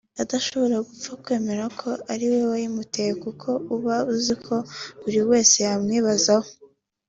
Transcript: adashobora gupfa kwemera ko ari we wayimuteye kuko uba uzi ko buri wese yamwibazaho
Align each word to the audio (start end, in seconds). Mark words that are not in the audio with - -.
adashobora 0.23 0.75
gupfa 0.87 1.11
kwemera 1.23 1.65
ko 1.79 1.89
ari 2.11 2.25
we 2.31 2.39
wayimuteye 2.51 3.11
kuko 3.23 3.49
uba 3.75 3.95
uzi 4.13 4.33
ko 4.45 4.55
buri 5.01 5.19
wese 5.29 5.55
yamwibazaho 5.67 6.49